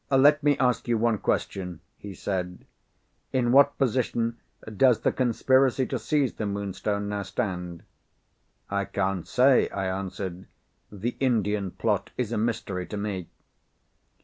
"Let 0.09 0.41
me 0.41 0.57
ask 0.57 0.87
you 0.87 0.97
one 0.97 1.19
question," 1.19 1.79
he 1.95 2.15
said. 2.15 2.65
"In 3.31 3.51
what 3.51 3.77
position 3.77 4.37
does 4.75 5.01
the 5.01 5.11
conspiracy 5.11 5.85
to 5.85 5.99
seize 5.99 6.33
the 6.33 6.47
Moonstone 6.47 7.07
now 7.09 7.21
stand?" 7.21 7.83
"I 8.67 8.85
can't 8.85 9.27
say," 9.27 9.69
I 9.69 9.85
answered. 9.85 10.47
"The 10.91 11.15
Indian 11.19 11.69
plot 11.69 12.09
is 12.17 12.31
a 12.31 12.37
mystery 12.39 12.87
to 12.87 12.97
me." 12.97 13.29